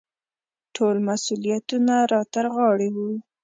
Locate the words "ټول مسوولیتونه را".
0.75-2.21